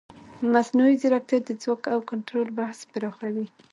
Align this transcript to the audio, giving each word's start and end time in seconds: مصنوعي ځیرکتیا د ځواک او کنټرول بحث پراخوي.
مصنوعي 0.53 0.95
ځیرکتیا 1.01 1.39
د 1.43 1.49
ځواک 1.61 1.83
او 1.93 1.99
کنټرول 2.09 2.47
بحث 2.57 2.79
پراخوي. 2.91 3.47